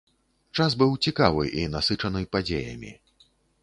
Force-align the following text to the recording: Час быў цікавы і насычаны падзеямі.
Час 0.59 0.75
быў 0.83 0.95
цікавы 1.07 1.43
і 1.61 1.69
насычаны 1.77 2.27
падзеямі. 2.37 2.91